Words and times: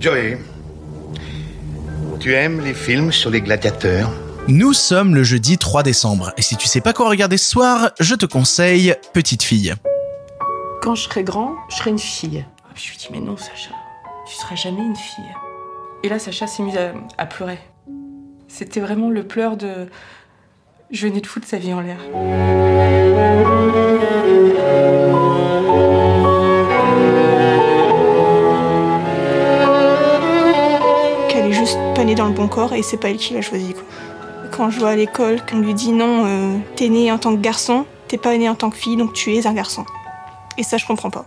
Joey, 0.00 0.38
tu 2.20 2.32
aimes 2.34 2.60
les 2.60 2.74
films 2.74 3.10
sur 3.10 3.30
les 3.30 3.40
gladiateurs? 3.40 4.10
Nous 4.46 4.72
sommes 4.72 5.14
le 5.14 5.24
jeudi 5.24 5.58
3 5.58 5.82
décembre, 5.82 6.32
et 6.36 6.42
si 6.42 6.56
tu 6.56 6.68
sais 6.68 6.80
pas 6.80 6.92
quoi 6.92 7.08
regarder 7.08 7.36
ce 7.36 7.50
soir, 7.50 7.90
je 7.98 8.14
te 8.14 8.24
conseille 8.24 8.94
Petite 9.12 9.42
Fille. 9.42 9.74
Quand 10.82 10.94
je 10.94 11.02
serai 11.02 11.24
grand, 11.24 11.54
je 11.68 11.76
serai 11.76 11.90
une 11.90 11.98
fille. 11.98 12.44
Je 12.76 12.90
lui 12.90 12.96
dis, 12.96 13.08
mais 13.10 13.18
non, 13.20 13.36
Sacha, 13.36 13.70
tu 14.28 14.36
seras 14.36 14.54
jamais 14.54 14.82
une 14.82 14.96
fille. 14.96 15.24
Et 16.04 16.08
là, 16.08 16.20
Sacha 16.20 16.46
s'est 16.46 16.62
mise 16.62 16.76
à, 16.76 16.92
à 17.18 17.26
pleurer. 17.26 17.58
C'était 18.46 18.80
vraiment 18.80 19.10
le 19.10 19.26
pleur 19.26 19.56
de. 19.56 19.88
Je 20.92 21.08
venais 21.08 21.20
de 21.20 21.26
foutre 21.26 21.46
sa 21.46 21.58
vie 21.58 21.74
en 21.74 21.80
l'air. 21.80 21.98
Née 32.08 32.14
dans 32.14 32.26
le 32.26 32.32
bon 32.32 32.48
corps 32.48 32.72
et 32.72 32.82
c'est 32.82 32.96
pas 32.96 33.10
elle 33.10 33.18
qui 33.18 33.34
l'a 33.34 33.42
choisi. 33.42 33.74
Quoi. 33.74 33.82
Quand 34.50 34.70
je 34.70 34.78
vois 34.78 34.90
à 34.90 34.96
l'école 34.96 35.44
qu'on 35.44 35.58
lui 35.58 35.74
dit 35.74 35.92
non, 35.92 36.24
euh, 36.24 36.56
t'es 36.74 36.88
né 36.88 37.12
en 37.12 37.18
tant 37.18 37.36
que 37.36 37.40
garçon, 37.40 37.84
t'es 38.08 38.16
pas 38.16 38.34
né 38.38 38.48
en 38.48 38.54
tant 38.54 38.70
que 38.70 38.76
fille, 38.76 38.96
donc 38.96 39.12
tu 39.12 39.34
es 39.34 39.46
un 39.46 39.52
garçon. 39.52 39.84
Et 40.56 40.62
ça, 40.62 40.78
je 40.78 40.86
comprends 40.86 41.10
pas. 41.10 41.26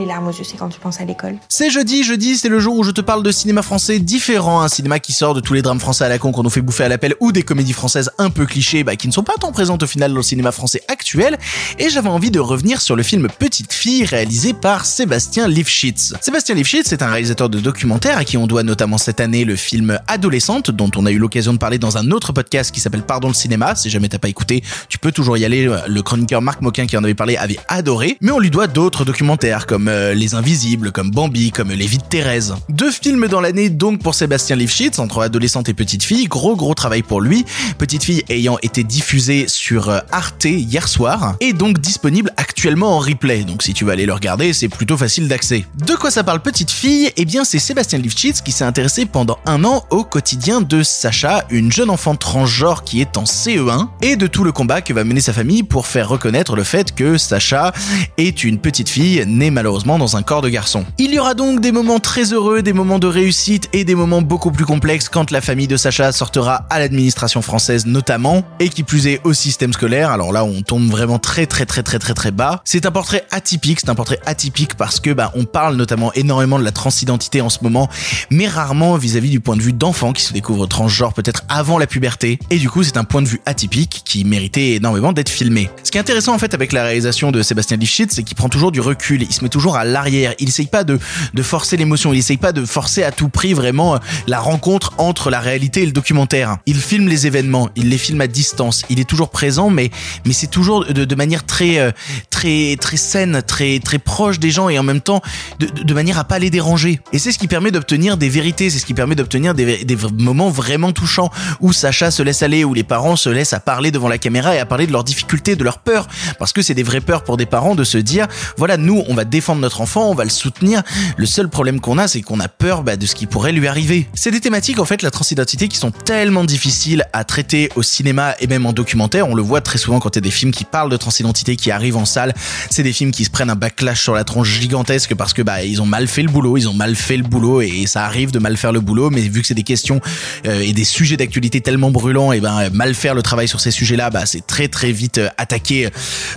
Les 0.00 0.06
larmes 0.06 0.28
aux 0.28 0.32
yeux, 0.32 0.44
c'est 0.44 0.56
quand 0.56 0.70
tu 0.70 0.80
penses 0.80 0.98
à 0.98 1.04
l'école. 1.04 1.34
C'est 1.50 1.68
jeudi, 1.68 2.04
jeudi, 2.04 2.38
c'est 2.38 2.48
le 2.48 2.58
jour 2.58 2.74
où 2.78 2.84
je 2.84 2.90
te 2.90 3.02
parle 3.02 3.22
de 3.22 3.30
cinéma 3.30 3.60
français 3.60 3.98
différent, 3.98 4.62
un 4.62 4.68
cinéma 4.68 4.98
qui 4.98 5.12
sort 5.12 5.34
de 5.34 5.40
tous 5.40 5.52
les 5.52 5.60
drames 5.60 5.78
français 5.78 6.04
à 6.04 6.08
la 6.08 6.16
con 6.16 6.32
qu'on 6.32 6.42
nous 6.42 6.48
fait 6.48 6.62
bouffer 6.62 6.84
à 6.84 6.88
l'appel 6.88 7.14
ou 7.20 7.32
des 7.32 7.42
comédies 7.42 7.74
françaises 7.74 8.10
un 8.16 8.30
peu 8.30 8.46
clichés, 8.46 8.82
bah, 8.82 8.96
qui 8.96 9.08
ne 9.08 9.12
sont 9.12 9.24
pas 9.24 9.34
tant 9.38 9.52
présentes 9.52 9.82
au 9.82 9.86
final 9.86 10.12
dans 10.12 10.16
le 10.16 10.22
cinéma 10.22 10.52
français 10.52 10.80
actuel, 10.88 11.36
et 11.78 11.90
j'avais 11.90 12.08
envie 12.08 12.30
de 12.30 12.40
revenir 12.40 12.80
sur 12.80 12.96
le 12.96 13.02
film 13.02 13.28
Petite 13.38 13.74
Fille 13.74 14.06
réalisé 14.06 14.54
par 14.54 14.86
Sébastien 14.86 15.48
Lifshitz. 15.48 16.14
Sébastien 16.22 16.54
Lifshitz 16.54 16.90
est 16.94 17.02
un 17.02 17.10
réalisateur 17.10 17.50
de 17.50 17.60
documentaires 17.60 18.16
à 18.16 18.24
qui 18.24 18.38
on 18.38 18.46
doit 18.46 18.62
notamment 18.62 18.96
cette 18.96 19.20
année 19.20 19.44
le 19.44 19.54
film 19.54 19.98
Adolescente, 20.06 20.70
dont 20.70 20.90
on 20.96 21.04
a 21.04 21.10
eu 21.10 21.18
l'occasion 21.18 21.52
de 21.52 21.58
parler 21.58 21.76
dans 21.76 21.98
un 21.98 22.10
autre 22.10 22.32
podcast 22.32 22.70
qui 22.74 22.80
s'appelle 22.80 23.02
Pardon 23.02 23.28
le 23.28 23.34
cinéma, 23.34 23.76
si 23.76 23.90
jamais 23.90 24.08
t'as 24.08 24.18
pas 24.18 24.30
écouté, 24.30 24.64
tu 24.88 24.96
peux 24.96 25.12
toujours 25.12 25.36
y 25.36 25.44
aller, 25.44 25.70
le 25.86 26.02
chroniqueur 26.02 26.40
Marc 26.40 26.62
Moquin 26.62 26.86
qui 26.86 26.96
en 26.96 27.04
avait 27.04 27.12
parlé 27.12 27.36
avait 27.36 27.60
adoré, 27.68 28.16
mais 28.22 28.30
on 28.30 28.38
lui 28.38 28.50
doit 28.50 28.66
d'autres 28.66 29.04
documentaires 29.04 29.66
comme 29.66 29.88
euh, 29.88 29.89
Les 30.14 30.34
Invisibles, 30.34 30.92
comme 30.92 31.10
Bambi, 31.10 31.50
comme 31.50 31.70
Les 31.70 31.86
Vies 31.86 31.98
de 31.98 32.04
Thérèse. 32.04 32.54
Deux 32.68 32.90
films 32.90 33.28
dans 33.28 33.40
l'année 33.40 33.70
donc 33.70 34.02
pour 34.02 34.14
Sébastien 34.14 34.56
Lifshitz, 34.56 34.98
entre 34.98 35.22
adolescente 35.22 35.68
et 35.68 35.74
petite 35.74 36.04
fille, 36.04 36.26
gros 36.26 36.56
gros 36.56 36.74
travail 36.74 37.02
pour 37.02 37.20
lui, 37.20 37.44
Petite 37.78 38.04
fille 38.04 38.22
ayant 38.28 38.58
été 38.62 38.84
diffusée 38.84 39.46
sur 39.48 39.88
euh, 39.88 40.00
Arte 40.12 40.44
hier 40.44 40.86
soir, 40.86 41.36
et 41.40 41.52
donc 41.52 41.78
disponible 41.78 42.30
actuellement 42.36 42.96
en 42.96 42.98
replay, 42.98 43.44
donc 43.44 43.62
si 43.62 43.72
tu 43.72 43.84
veux 43.84 43.92
aller 43.92 44.06
le 44.06 44.12
regarder, 44.12 44.52
c'est 44.52 44.68
plutôt 44.68 44.96
facile 44.96 45.28
d'accès. 45.28 45.64
De 45.86 45.94
quoi 45.94 46.10
ça 46.10 46.24
parle 46.24 46.40
Petite 46.40 46.70
fille? 46.70 47.10
Eh 47.16 47.24
bien 47.24 47.44
c'est 47.44 47.58
Sébastien 47.58 47.98
Lifshitz 47.98 48.42
qui 48.42 48.52
s'est 48.52 48.64
intéressé 48.64 49.06
pendant 49.06 49.38
un 49.46 49.64
an 49.64 49.84
au 49.90 50.04
quotidien 50.04 50.60
de 50.60 50.82
Sacha, 50.82 51.46
une 51.50 51.72
jeune 51.72 51.90
enfant 51.90 52.16
transgenre 52.16 52.84
qui 52.84 53.00
est 53.00 53.16
en 53.16 53.24
CE1, 53.24 53.88
et 54.02 54.16
de 54.16 54.26
tout 54.26 54.44
le 54.44 54.52
combat 54.52 54.82
que 54.82 54.92
va 54.92 55.04
mener 55.04 55.20
sa 55.20 55.32
famille 55.32 55.62
pour 55.62 55.86
faire 55.86 56.08
reconnaître 56.08 56.54
le 56.54 56.64
fait 56.64 56.94
que 56.94 57.16
Sacha 57.16 57.72
est 58.18 58.44
une 58.44 58.58
petite 58.58 58.88
fille 58.88 59.24
née 59.26 59.50
malheureusement 59.50 59.69
dans 59.70 60.16
un 60.16 60.22
corps 60.22 60.42
de 60.42 60.48
garçon. 60.48 60.84
Il 60.98 61.14
y 61.14 61.18
aura 61.18 61.34
donc 61.34 61.60
des 61.60 61.72
moments 61.72 62.00
très 62.00 62.32
heureux, 62.32 62.62
des 62.62 62.72
moments 62.72 62.98
de 62.98 63.06
réussite 63.06 63.68
et 63.72 63.84
des 63.84 63.94
moments 63.94 64.20
beaucoup 64.20 64.50
plus 64.50 64.64
complexes 64.64 65.08
quand 65.08 65.30
la 65.30 65.40
famille 65.40 65.68
de 65.68 65.76
Sacha 65.76 66.12
sortira 66.12 66.66
à 66.70 66.78
l'administration 66.78 67.40
française 67.40 67.86
notamment, 67.86 68.42
et 68.58 68.68
qui 68.68 68.82
plus 68.82 69.06
est 69.06 69.20
au 69.24 69.32
système 69.32 69.72
scolaire, 69.72 70.10
alors 70.10 70.32
là 70.32 70.44
on 70.44 70.62
tombe 70.62 70.90
vraiment 70.90 71.18
très 71.18 71.46
très 71.46 71.66
très 71.66 71.82
très 71.82 71.98
très 71.98 72.14
très 72.14 72.30
bas. 72.30 72.60
C'est 72.64 72.84
un 72.84 72.90
portrait 72.90 73.24
atypique, 73.30 73.80
c'est 73.80 73.90
un 73.90 73.94
portrait 73.94 74.18
atypique 74.26 74.74
parce 74.74 74.98
que 74.98 75.10
bah 75.10 75.30
on 75.34 75.44
parle 75.44 75.76
notamment 75.76 76.12
énormément 76.14 76.58
de 76.58 76.64
la 76.64 76.72
transidentité 76.72 77.40
en 77.40 77.48
ce 77.48 77.58
moment, 77.62 77.88
mais 78.30 78.48
rarement 78.48 78.96
vis-à-vis 78.96 79.30
du 79.30 79.40
point 79.40 79.56
de 79.56 79.62
vue 79.62 79.72
d'enfants 79.72 80.12
qui 80.12 80.22
se 80.22 80.32
découvrent 80.32 80.66
transgenres 80.66 81.14
peut-être 81.14 81.44
avant 81.48 81.78
la 81.78 81.86
puberté, 81.86 82.38
et 82.50 82.58
du 82.58 82.68
coup 82.68 82.82
c'est 82.82 82.96
un 82.96 83.04
point 83.04 83.22
de 83.22 83.28
vue 83.28 83.40
atypique 83.46 84.02
qui 84.04 84.24
méritait 84.24 84.72
énormément 84.72 85.12
d'être 85.12 85.30
filmé. 85.30 85.70
Ce 85.84 85.90
qui 85.90 85.98
est 85.98 86.00
intéressant 86.00 86.34
en 86.34 86.38
fait 86.38 86.54
avec 86.54 86.72
la 86.72 86.82
réalisation 86.82 87.30
de 87.30 87.42
Sébastien 87.42 87.76
Lifshitz, 87.76 88.14
c'est 88.14 88.22
qu'il 88.22 88.36
prend 88.36 88.48
toujours 88.48 88.72
du 88.72 88.80
recul, 88.80 89.22
il 89.22 89.32
se 89.32 89.42
met 89.42 89.48
toujours 89.48 89.59
à 89.68 89.84
l'arrière. 89.84 90.34
Il 90.38 90.48
essaye 90.48 90.66
pas 90.66 90.84
de, 90.84 90.98
de 91.34 91.42
forcer 91.42 91.76
l'émotion, 91.76 92.12
il 92.12 92.18
essaye 92.18 92.36
pas 92.36 92.52
de 92.52 92.64
forcer 92.64 93.02
à 93.02 93.12
tout 93.12 93.28
prix 93.28 93.52
vraiment 93.54 93.94
euh, 93.94 93.98
la 94.26 94.40
rencontre 94.40 94.92
entre 94.98 95.30
la 95.30 95.40
réalité 95.40 95.82
et 95.82 95.86
le 95.86 95.92
documentaire. 95.92 96.58
Il 96.66 96.76
filme 96.76 97.08
les 97.08 97.26
événements, 97.26 97.68
il 97.76 97.88
les 97.88 97.98
filme 97.98 98.20
à 98.20 98.26
distance, 98.26 98.82
il 98.88 99.00
est 99.00 99.08
toujours 99.08 99.30
présent, 99.30 99.70
mais, 99.70 99.90
mais 100.26 100.32
c'est 100.32 100.46
toujours 100.46 100.84
de, 100.86 101.04
de 101.04 101.14
manière 101.14 101.44
très, 101.44 101.78
euh, 101.78 101.90
très, 102.30 102.76
très 102.80 102.96
saine, 102.96 103.42
très, 103.46 103.78
très 103.78 103.98
proche 103.98 104.38
des 104.38 104.50
gens 104.50 104.68
et 104.68 104.78
en 104.78 104.82
même 104.82 105.00
temps 105.00 105.20
de, 105.58 105.66
de 105.66 105.94
manière 105.94 106.18
à 106.18 106.24
pas 106.24 106.38
les 106.38 106.50
déranger. 106.50 107.00
Et 107.12 107.18
c'est 107.18 107.32
ce 107.32 107.38
qui 107.38 107.48
permet 107.48 107.70
d'obtenir 107.70 108.16
des 108.16 108.28
vérités, 108.28 108.70
c'est 108.70 108.78
ce 108.78 108.86
qui 108.86 108.94
permet 108.94 109.14
d'obtenir 109.14 109.54
des, 109.54 109.84
des 109.84 109.96
moments 110.18 110.50
vraiment 110.50 110.92
touchants 110.92 111.30
où 111.60 111.72
Sacha 111.72 112.10
se 112.10 112.22
laisse 112.22 112.42
aller, 112.42 112.64
où 112.64 112.74
les 112.74 112.84
parents 112.84 113.16
se 113.16 113.28
laissent 113.28 113.52
à 113.52 113.60
parler 113.60 113.90
devant 113.90 114.08
la 114.08 114.18
caméra 114.18 114.54
et 114.54 114.58
à 114.58 114.66
parler 114.66 114.86
de 114.86 114.92
leurs 114.92 115.04
difficultés, 115.04 115.56
de 115.56 115.64
leurs 115.64 115.78
peurs, 115.78 116.06
parce 116.38 116.52
que 116.52 116.62
c'est 116.62 116.74
des 116.74 116.82
vraies 116.82 117.00
peurs 117.00 117.24
pour 117.24 117.36
des 117.36 117.46
parents 117.46 117.74
de 117.74 117.84
se 117.84 117.98
dire, 117.98 118.28
voilà, 118.56 118.76
nous, 118.76 119.02
on 119.08 119.14
va 119.14 119.24
défendre 119.24 119.49
notre 119.58 119.80
enfant, 119.80 120.10
on 120.10 120.14
va 120.14 120.24
le 120.24 120.30
soutenir. 120.30 120.82
Le 121.16 121.26
seul 121.26 121.48
problème 121.48 121.80
qu'on 121.80 121.98
a, 121.98 122.08
c'est 122.08 122.22
qu'on 122.22 122.40
a 122.40 122.48
peur 122.48 122.82
bah, 122.82 122.96
de 122.96 123.06
ce 123.06 123.14
qui 123.14 123.26
pourrait 123.26 123.52
lui 123.52 123.66
arriver. 123.66 124.06
C'est 124.14 124.30
des 124.30 124.40
thématiques, 124.40 124.78
en 124.78 124.84
fait, 124.84 125.02
la 125.02 125.10
transidentité 125.10 125.68
qui 125.68 125.76
sont 125.76 125.90
tellement 125.90 126.44
difficiles 126.44 127.04
à 127.12 127.24
traiter 127.24 127.70
au 127.76 127.82
cinéma 127.82 128.34
et 128.40 128.46
même 128.46 128.66
en 128.66 128.72
documentaire. 128.72 129.28
On 129.28 129.34
le 129.34 129.42
voit 129.42 129.60
très 129.60 129.78
souvent 129.78 130.00
quand 130.00 130.10
il 130.10 130.16
y 130.16 130.18
a 130.18 130.22
des 130.22 130.30
films 130.30 130.52
qui 130.52 130.64
parlent 130.64 130.90
de 130.90 130.96
transidentité 130.96 131.56
qui 131.56 131.70
arrivent 131.70 131.96
en 131.96 132.04
salle. 132.04 132.34
C'est 132.70 132.82
des 132.82 132.92
films 132.92 133.10
qui 133.10 133.24
se 133.24 133.30
prennent 133.30 133.50
un 133.50 133.56
backlash 133.56 134.02
sur 134.02 134.14
la 134.14 134.24
tronche 134.24 134.48
gigantesque 134.48 135.14
parce 135.14 135.32
que 135.32 135.42
bah 135.42 135.62
ils 135.62 135.80
ont 135.82 135.86
mal 135.86 136.06
fait 136.06 136.22
le 136.22 136.30
boulot, 136.30 136.56
ils 136.56 136.68
ont 136.68 136.74
mal 136.74 136.94
fait 136.94 137.16
le 137.16 137.22
boulot 137.22 137.60
et 137.60 137.86
ça 137.86 138.04
arrive 138.04 138.30
de 138.30 138.38
mal 138.38 138.56
faire 138.56 138.72
le 138.72 138.80
boulot. 138.80 139.10
Mais 139.10 139.22
vu 139.22 139.40
que 139.40 139.46
c'est 139.46 139.54
des 139.54 139.62
questions 139.62 140.00
euh, 140.46 140.60
et 140.60 140.72
des 140.72 140.84
sujets 140.84 141.16
d'actualité 141.16 141.60
tellement 141.60 141.90
brûlants, 141.90 142.32
et 142.32 142.40
ben 142.40 142.70
mal 142.72 142.94
faire 142.94 143.14
le 143.14 143.22
travail 143.22 143.48
sur 143.48 143.60
ces 143.60 143.70
sujets-là, 143.70 144.10
bah 144.10 144.26
c'est 144.26 144.46
très 144.46 144.68
très 144.68 144.92
vite 144.92 145.18
euh, 145.18 145.28
attaqué, 145.38 145.88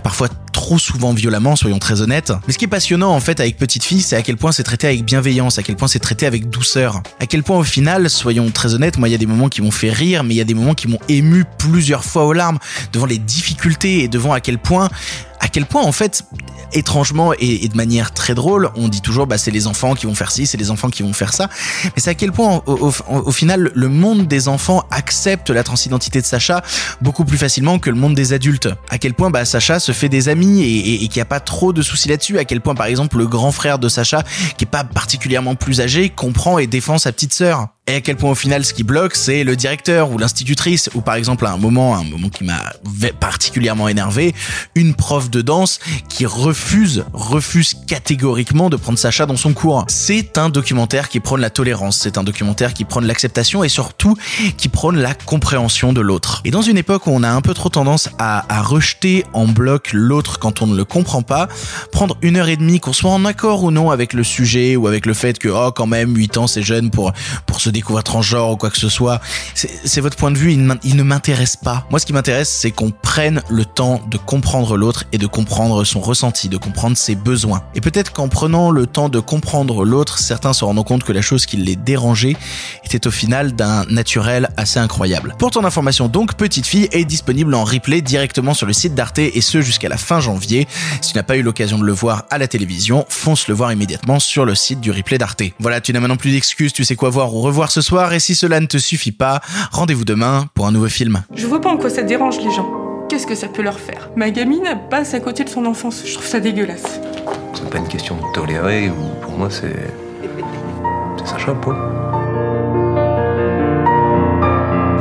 parfois 0.03 0.29
trop 0.53 0.77
souvent 0.77 1.13
violemment, 1.13 1.57
soyons 1.57 1.79
très 1.79 1.99
honnêtes. 1.99 2.31
Mais 2.47 2.53
ce 2.53 2.57
qui 2.57 2.65
est 2.65 2.69
passionnant 2.69 3.11
en 3.11 3.19
fait 3.19 3.41
avec 3.41 3.57
Petite 3.57 3.83
Fille, 3.83 4.01
c'est 4.01 4.15
à 4.15 4.21
quel 4.21 4.37
point 4.37 4.53
c'est 4.53 4.63
traité 4.63 4.87
avec 4.87 5.03
bienveillance, 5.03 5.57
à 5.57 5.63
quel 5.63 5.75
point 5.75 5.89
c'est 5.89 5.99
traité 5.99 6.25
avec 6.25 6.49
douceur. 6.49 7.03
À 7.19 7.25
quel 7.25 7.43
point 7.43 7.57
au 7.57 7.63
final, 7.63 8.09
soyons 8.09 8.49
très 8.51 8.73
honnêtes, 8.73 8.97
moi 8.97 9.09
il 9.09 9.11
y 9.11 9.15
a 9.15 9.17
des 9.17 9.25
moments 9.25 9.49
qui 9.49 9.61
m'ont 9.61 9.71
fait 9.71 9.91
rire, 9.91 10.23
mais 10.23 10.35
il 10.35 10.37
y 10.37 10.41
a 10.41 10.45
des 10.45 10.53
moments 10.53 10.75
qui 10.75 10.87
m'ont 10.87 10.99
ému 11.09 11.43
plusieurs 11.57 12.05
fois 12.05 12.25
aux 12.25 12.33
larmes 12.33 12.59
devant 12.93 13.05
les 13.05 13.17
difficultés 13.17 14.03
et 14.03 14.07
devant 14.07 14.31
à 14.31 14.39
quel 14.39 14.57
point 14.57 14.89
à 15.43 15.49
quel 15.49 15.65
point 15.65 15.83
en 15.83 15.91
fait 15.91 16.23
étrangement 16.71 17.33
et, 17.37 17.67
de 17.67 17.75
manière 17.75 18.13
très 18.13 18.33
drôle 18.33 18.69
on 18.75 18.87
dit 18.87 19.01
toujours 19.01 19.27
bah 19.27 19.37
c'est 19.37 19.51
les 19.51 19.67
enfants 19.67 19.93
qui 19.93 20.05
vont 20.05 20.15
faire 20.15 20.31
ci 20.31 20.47
c'est 20.47 20.57
les 20.57 20.71
enfants 20.71 20.89
qui 20.89 21.03
vont 21.03 21.11
faire 21.11 21.33
ça. 21.33 21.49
Mais 21.83 22.01
c'est 22.01 22.09
à 22.09 22.15
quel 22.15 22.31
point 22.31 22.63
au, 22.65 23.31
final 23.31 23.71
le 23.75 23.89
monde 23.89 24.25
des 24.27 24.47
enfants 24.47 24.85
accepte 24.89 25.49
la 25.49 25.63
transidentité 25.63 26.21
de 26.21 26.25
Sacha 26.25 26.63
beaucoup 27.01 27.25
plus 27.25 27.37
facilement 27.37 27.77
que 27.77 27.89
le 27.89 27.97
monde 27.97 28.15
des 28.15 28.31
adultes. 28.31 28.69
À 28.89 28.97
quel 28.97 29.13
point 29.13 29.29
bah 29.29 29.43
Sacha 29.43 29.79
se 29.79 29.91
fait 29.91 30.09
des 30.09 30.29
amis 30.29 30.61
et 30.63 31.07
qu'il 31.09 31.17
n'y 31.17 31.21
a 31.21 31.25
pas 31.25 31.41
trop 31.41 31.73
de 31.73 31.81
soucis 31.81 32.07
là-dessus. 32.07 32.39
À 32.39 32.45
quel 32.45 32.61
point 32.61 32.73
par 32.73 32.85
exemple 32.85 33.17
le 33.17 33.27
grand 33.27 33.51
frère 33.51 33.79
de 33.79 33.89
Sacha 33.89 34.23
qui 34.57 34.63
est 34.63 34.67
pas 34.67 34.85
particulièrement 34.85 35.55
plus 35.55 35.81
âgé 35.81 36.09
comprend 36.09 36.57
et 36.57 36.67
défend 36.67 36.97
sa 36.97 37.11
petite 37.11 37.33
sœur 37.33 37.67
et 37.85 37.95
à 37.95 38.01
quel 38.01 38.15
point 38.15 38.31
au 38.31 38.35
final 38.35 38.63
ce 38.63 38.73
qui 38.73 38.83
bloque 38.83 39.15
c'est 39.15 39.43
le 39.43 39.57
directeur 39.57 40.11
ou 40.11 40.17
l'institutrice 40.17 40.89
ou 40.93 41.01
par 41.01 41.15
exemple 41.15 41.45
à 41.45 41.51
un 41.51 41.57
moment 41.57 41.97
un 41.97 42.03
moment 42.03 42.29
qui 42.29 42.45
m'a 42.45 42.71
particulièrement 43.19 43.89
énervé 43.89 44.33
une 44.75 44.93
prof 44.93 45.29
de 45.29 45.41
danse 45.41 45.79
qui 46.07 46.25
refuse 46.25 47.03
refuse 47.11 47.75
catégoriquement 47.87 48.69
de 48.69 48.77
prendre 48.77 48.97
Sacha 48.97 49.25
dans 49.25 49.35
son 49.35 49.53
cours. 49.53 49.85
C'est 49.87 50.37
un 50.37 50.49
documentaire 50.49 51.09
qui 51.09 51.19
prône 51.19 51.41
la 51.41 51.49
tolérance 51.49 51.97
c'est 51.97 52.17
un 52.17 52.23
documentaire 52.23 52.73
qui 52.73 52.85
prône 52.85 53.05
l'acceptation 53.05 53.63
et 53.65 53.69
surtout 53.69 54.15
qui 54.57 54.69
prône 54.69 54.97
la 54.97 55.13
compréhension 55.13 55.91
de 55.91 55.99
l'autre. 55.99 56.41
Et 56.45 56.51
dans 56.51 56.61
une 56.61 56.77
époque 56.77 57.07
où 57.07 57.11
on 57.11 57.23
a 57.23 57.29
un 57.29 57.41
peu 57.41 57.53
trop 57.53 57.69
tendance 57.69 58.09
à, 58.17 58.45
rejeter 58.61 59.25
en 59.33 59.45
bloc 59.45 59.89
l'autre 59.91 60.39
quand 60.39 60.61
on 60.61 60.67
ne 60.67 60.77
le 60.77 60.85
comprend 60.85 61.21
pas 61.21 61.49
prendre 61.91 62.17
une 62.21 62.37
heure 62.37 62.47
et 62.47 62.55
demie 62.55 62.79
qu'on 62.79 62.93
soit 62.93 63.11
en 63.11 63.25
accord 63.25 63.63
ou 63.63 63.71
non 63.71 63.91
avec 63.91 64.13
le 64.13 64.23
sujet 64.23 64.77
ou 64.77 64.87
avec 64.87 65.05
le 65.05 65.13
fait 65.13 65.37
que 65.37 65.49
oh 65.49 65.71
quand 65.73 65.87
même 65.87 66.15
8 66.15 66.37
ans 66.37 66.47
c'est 66.47 66.63
jeune 66.63 66.91
pour 66.91 67.11
pour 67.45 67.59
se 67.59 67.69
découvrir 67.73 68.03
transgenre 68.03 68.51
ou 68.51 68.55
quoi 68.55 68.69
que 68.69 68.77
ce 68.77 68.89
soit. 68.89 69.19
C'est 69.55 70.01
votre 70.01 70.15
point 70.15 70.31
de 70.31 70.37
vue, 70.37 70.53
il, 70.53 70.95
ne 70.95 71.03
m'intéresse 71.03 71.57
pas. 71.57 71.85
Moi, 71.89 71.99
ce 71.99 72.05
qui 72.05 72.13
m'intéresse, 72.13 72.49
c'est 72.49 72.71
qu'on 72.71 72.91
prenne 72.91 73.41
le 73.49 73.65
temps 73.65 74.01
de 74.09 74.17
comprendre 74.17 74.77
l'autre 74.77 75.03
et 75.11 75.17
de 75.17 75.27
comprendre 75.27 75.83
son 75.83 75.99
ressenti, 75.99 76.49
de 76.49 76.57
comprendre 76.57 76.95
ses 76.95 77.15
besoins. 77.15 77.63
Et 77.75 77.81
peut-être 77.81 78.13
qu'en 78.13 78.29
prenant 78.29 78.71
le 78.71 78.85
temps 78.85 79.09
de 79.09 79.19
comprendre 79.19 79.83
l'autre, 79.83 80.19
certains 80.19 80.53
se 80.53 80.63
rendent 80.63 80.85
compte 80.85 81.03
que 81.03 81.11
la 81.11 81.21
chose 81.21 81.45
qui 81.45 81.57
les 81.57 81.75
dérangeait 81.75 82.37
était 82.83 83.07
au 83.07 83.11
final 83.11 83.53
d'un 83.53 83.85
naturel 83.85 84.49
assez 84.57 84.79
incroyable. 84.79 85.35
Pour 85.39 85.51
ton 85.51 85.65
information 85.65 86.07
donc, 86.07 86.35
Petite 86.35 86.65
Fille 86.65 86.87
est 86.91 87.05
disponible 87.05 87.53
en 87.55 87.63
replay 87.63 88.01
directement 88.01 88.53
sur 88.53 88.67
le 88.67 88.73
site 88.73 88.95
d'Arte 88.95 89.19
et 89.19 89.41
ce 89.41 89.61
jusqu'à 89.61 89.89
la 89.89 89.97
fin 89.97 90.19
janvier. 90.19 90.67
Si 91.01 91.11
tu 91.11 91.17
n'as 91.17 91.23
pas 91.23 91.37
eu 91.37 91.41
l'occasion 91.41 91.77
de 91.77 91.83
le 91.83 91.91
voir 91.91 92.25
à 92.29 92.37
la 92.37 92.47
télévision, 92.47 93.05
fonce 93.09 93.47
le 93.47 93.53
voir 93.53 93.71
immédiatement 93.71 94.19
sur 94.19 94.45
le 94.45 94.55
site 94.55 94.79
du 94.79 94.91
replay 94.91 95.17
d'Arte. 95.17 95.43
Voilà, 95.59 95.81
tu 95.81 95.93
n'as 95.93 95.99
maintenant 95.99 96.17
plus 96.17 96.31
d'excuses, 96.31 96.73
tu 96.73 96.83
sais 96.83 96.95
quoi 96.95 97.09
voir 97.09 97.33
ou 97.33 97.41
revoir 97.41 97.62
ce 97.71 97.81
soir 97.81 98.13
et 98.13 98.19
si 98.19 98.35
cela 98.35 98.59
ne 98.59 98.65
te 98.65 98.77
suffit 98.77 99.11
pas, 99.11 99.41
rendez-vous 99.71 100.05
demain 100.05 100.47
pour 100.53 100.67
un 100.67 100.71
nouveau 100.71 100.87
film. 100.87 101.23
Je 101.33 101.47
vois 101.47 101.61
pas 101.61 101.69
en 101.69 101.77
quoi 101.77 101.89
ça 101.89 102.03
dérange 102.03 102.37
les 102.39 102.51
gens. 102.51 102.83
Qu'est-ce 103.09 103.27
que 103.27 103.35
ça 103.35 103.47
peut 103.47 103.61
leur 103.61 103.79
faire? 103.79 104.09
Ma 104.15 104.31
gamine 104.31 104.63
passe 104.89 105.13
à 105.13 105.19
côté 105.19 105.43
de 105.43 105.49
son 105.49 105.65
enfance. 105.65 106.03
Je 106.05 106.13
trouve 106.13 106.25
ça 106.25 106.39
dégueulasse. 106.39 106.99
c'est 107.53 107.69
pas 107.69 107.77
une 107.77 107.87
question 107.87 108.15
de 108.15 108.33
tolérer, 108.33 108.89
ou 108.89 109.21
pour 109.21 109.33
moi, 109.33 109.49
c'est. 109.51 109.75
C'est 111.19 111.27
sa 111.27 111.37
chapeau. 111.37 111.73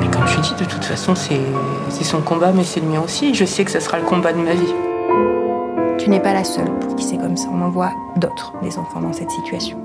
Mais 0.00 0.08
comme 0.10 0.26
je 0.26 0.40
dis, 0.40 0.54
de 0.58 0.64
toute 0.68 0.84
façon, 0.84 1.14
c'est 1.14 1.40
c'est 1.88 2.04
son 2.04 2.20
combat, 2.20 2.52
mais 2.52 2.64
c'est 2.64 2.80
le 2.80 2.86
mien 2.86 3.00
aussi. 3.00 3.34
Je 3.34 3.44
sais 3.44 3.64
que 3.64 3.70
ça 3.70 3.80
sera 3.80 3.98
le 3.98 4.04
combat 4.04 4.32
de 4.32 4.38
ma 4.38 4.54
vie. 4.54 4.74
Tu 5.98 6.10
n'es 6.10 6.20
pas 6.20 6.34
la 6.34 6.44
seule 6.44 6.70
pour 6.80 6.96
qui 6.96 7.04
c'est 7.04 7.18
comme 7.18 7.36
ça. 7.36 7.48
On 7.52 7.62
en 7.62 7.70
voit 7.70 7.92
d'autres, 8.16 8.52
des 8.62 8.76
enfants 8.76 9.00
dans 9.00 9.12
cette 9.12 9.30
situation. 9.30 9.81